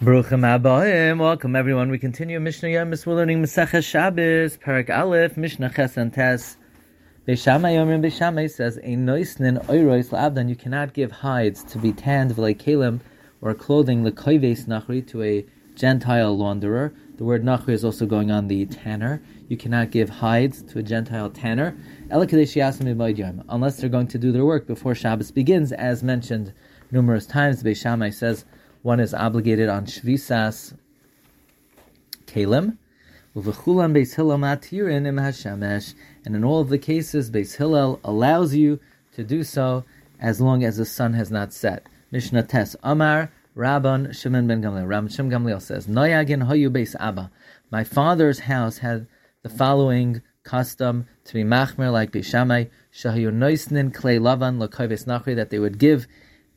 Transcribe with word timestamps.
Bruchim 0.00 0.40
Abayim. 0.40 1.18
Welcome 1.18 1.54
everyone. 1.54 1.90
We 1.90 1.98
continue 1.98 2.40
Mishnah 2.40 2.70
Yomis. 2.70 3.04
We're 3.04 3.16
learning 3.16 3.42
Masechah 3.42 3.84
Shabbos, 3.84 4.56
Parak 4.56 4.88
Aleph, 4.88 5.36
Mishnah 5.36 5.74
Ches 5.74 5.98
and 5.98 6.10
Tes. 6.10 6.56
Beishamai 7.28 7.74
Yomrim 7.74 8.50
says, 8.50 8.78
A 8.78 8.96
noisnin 8.96 9.62
oirois 9.66 10.08
la'abdan, 10.08 10.48
you 10.48 10.56
cannot 10.56 10.94
give 10.94 11.12
hides 11.12 11.62
to 11.64 11.76
be 11.76 11.92
tanned 11.92 12.38
like 12.38 12.58
kalim 12.58 13.00
or 13.42 13.52
clothing 13.52 14.02
l'koives 14.02 14.64
nachri 14.64 15.06
to 15.06 15.22
a 15.22 15.44
Gentile 15.74 16.34
launderer. 16.34 16.94
The 17.18 17.24
word 17.24 17.44
nachri 17.44 17.74
is 17.74 17.84
also 17.84 18.06
going 18.06 18.30
on 18.30 18.48
the 18.48 18.64
tanner. 18.64 19.22
You 19.48 19.58
cannot 19.58 19.90
give 19.90 20.08
hides 20.08 20.62
to 20.62 20.78
a 20.78 20.82
Gentile 20.82 21.28
tanner, 21.28 21.76
unless 22.08 23.76
they're 23.76 23.90
going 23.90 24.08
to 24.08 24.18
do 24.18 24.32
their 24.32 24.46
work 24.46 24.66
before 24.66 24.94
Shabbos 24.94 25.30
begins, 25.30 25.72
as 25.72 26.02
mentioned 26.02 26.54
numerous 26.90 27.26
times. 27.26 27.62
Beishamai 27.62 28.14
says, 28.14 28.46
one 28.82 29.00
is 29.00 29.14
obligated 29.14 29.68
on 29.68 29.86
shvisas 29.86 30.74
kalim. 32.26 32.76
And 33.32 33.46
in 36.26 36.44
all 36.44 36.60
of 36.60 36.68
the 36.68 36.78
cases, 36.78 37.30
Beis 37.30 37.56
Hillel 37.56 38.00
allows 38.02 38.54
you 38.56 38.80
to 39.14 39.22
do 39.22 39.44
so 39.44 39.84
as 40.18 40.40
long 40.40 40.64
as 40.64 40.78
the 40.78 40.84
sun 40.84 41.12
has 41.14 41.30
not 41.30 41.52
set. 41.52 41.86
Mishnah 42.10 42.42
Tes 42.42 42.74
Amar 42.82 43.30
Rabban 43.56 44.16
Shimon 44.16 44.48
ben 44.48 44.62
Gamliel. 44.62 44.86
Rabban 44.86 45.14
Shimon 45.14 45.30
Gamliel 45.30 45.62
says, 45.62 45.86
Noyagin 45.86 46.48
hoyu 46.48 46.70
beis 46.70 46.96
Abba. 46.98 47.30
My 47.70 47.84
father's 47.84 48.40
house 48.40 48.78
had 48.78 49.06
the 49.42 49.48
following 49.48 50.22
custom 50.42 51.06
to 51.24 51.34
be 51.34 51.44
machmer 51.44 51.92
like 51.92 52.10
Beishamai, 52.10 52.68
shahayu 52.92 53.32
noisnin 53.32 53.92
klei 53.92 54.18
lavan 54.18 54.58
lakoives 54.58 55.06
nachri, 55.06 55.36
that 55.36 55.50
they 55.50 55.58
would 55.58 55.78
give 55.78 56.08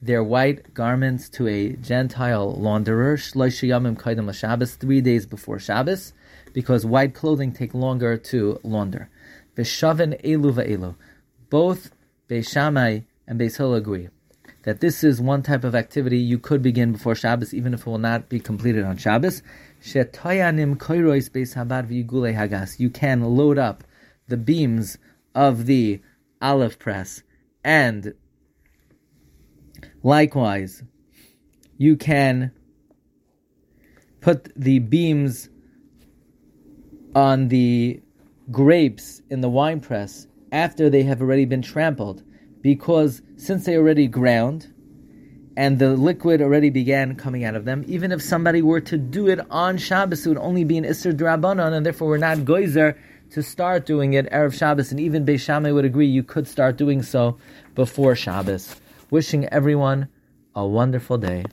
their 0.00 0.22
white 0.22 0.74
garments 0.74 1.28
to 1.30 1.48
a 1.48 1.72
Gentile 1.72 2.56
launderer, 2.58 3.16
shloishiyamim 3.16 3.96
kaidem 3.96 4.32
Shabbos, 4.34 4.74
three 4.74 5.00
days 5.00 5.26
before 5.26 5.58
Shabbos, 5.58 6.12
because 6.52 6.84
white 6.84 7.14
clothing 7.14 7.52
take 7.52 7.74
longer 7.74 8.16
to 8.16 8.60
launder. 8.62 9.08
Veshavin 9.56 10.20
elu 10.22 10.52
va'elu. 10.52 10.94
Both 11.48 11.92
Beishamai 12.28 13.04
and 13.26 13.40
Beis 13.40 13.76
agree 13.76 14.08
that 14.64 14.80
this 14.80 15.04
is 15.04 15.20
one 15.20 15.42
type 15.42 15.64
of 15.64 15.74
activity 15.74 16.18
you 16.18 16.38
could 16.38 16.60
begin 16.60 16.92
before 16.92 17.14
Shabbos, 17.14 17.54
even 17.54 17.72
if 17.72 17.80
it 17.80 17.86
will 17.86 17.98
not 17.98 18.28
be 18.28 18.40
completed 18.40 18.84
on 18.84 18.96
Shabbos. 18.96 19.42
Shetoyanim 19.82 20.76
koirois 20.76 21.30
Beis 21.30 21.54
Habad 21.54 21.88
hagas. 21.88 22.80
You 22.80 22.90
can 22.90 23.22
load 23.22 23.58
up 23.58 23.84
the 24.28 24.36
beams 24.36 24.98
of 25.34 25.66
the 25.66 26.00
olive 26.42 26.78
press 26.78 27.22
and 27.62 28.14
Likewise, 30.02 30.82
you 31.78 31.96
can 31.96 32.52
put 34.20 34.52
the 34.56 34.78
beams 34.78 35.48
on 37.14 37.48
the 37.48 38.00
grapes 38.50 39.22
in 39.30 39.40
the 39.40 39.48
wine 39.48 39.80
press 39.80 40.26
after 40.52 40.88
they 40.88 41.02
have 41.02 41.20
already 41.20 41.44
been 41.44 41.62
trampled, 41.62 42.22
because 42.62 43.22
since 43.36 43.64
they 43.64 43.76
already 43.76 44.06
ground 44.06 44.72
and 45.56 45.78
the 45.78 45.96
liquid 45.96 46.42
already 46.42 46.70
began 46.70 47.14
coming 47.16 47.44
out 47.44 47.54
of 47.54 47.64
them, 47.64 47.84
even 47.86 48.12
if 48.12 48.22
somebody 48.22 48.62
were 48.62 48.80
to 48.80 48.98
do 48.98 49.28
it 49.28 49.40
on 49.50 49.78
Shabbos, 49.78 50.26
it 50.26 50.28
would 50.28 50.38
only 50.38 50.64
be 50.64 50.76
an 50.76 50.84
Isser 50.84 51.12
Drabanan, 51.12 51.72
and 51.72 51.84
therefore 51.84 52.08
we're 52.08 52.18
not 52.18 52.38
goizer 52.38 52.96
to 53.30 53.42
start 53.42 53.86
doing 53.86 54.12
it 54.12 54.30
Erev 54.30 54.56
Shabbos, 54.56 54.90
and 54.90 55.00
even 55.00 55.24
Beis 55.24 55.40
Shammai 55.40 55.72
would 55.72 55.84
agree 55.84 56.06
you 56.06 56.22
could 56.22 56.46
start 56.46 56.76
doing 56.76 57.02
so 57.02 57.38
before 57.74 58.14
Shabbos 58.14 58.76
wishing 59.10 59.46
everyone 59.46 60.08
a 60.54 60.66
wonderful 60.66 61.18
day. 61.18 61.44